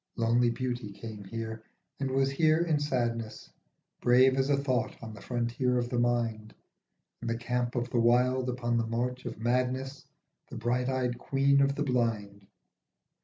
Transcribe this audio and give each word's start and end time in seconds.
Lonely 0.15 0.49
Beauty 0.49 0.91
came 0.91 1.25
here 1.25 1.61
and 1.99 2.09
was 2.09 2.31
here 2.31 2.57
in 2.63 2.79
sadness, 2.79 3.51
Brave 4.01 4.35
as 4.35 4.49
a 4.49 4.57
thought 4.57 4.95
on 4.99 5.13
the 5.13 5.21
frontier 5.21 5.77
of 5.77 5.89
the 5.89 5.99
mind, 5.99 6.55
40 7.21 7.21
In 7.21 7.27
the 7.27 7.37
camp 7.37 7.75
of 7.75 7.91
the 7.91 7.99
wild 7.99 8.49
upon 8.49 8.77
the 8.77 8.87
march 8.87 9.25
of 9.27 9.37
madness, 9.37 10.03
The 10.49 10.57
bright 10.57 10.89
eyed 10.89 11.19
Queen 11.19 11.61
of 11.61 11.75
the 11.75 11.83
blind. 11.83 12.47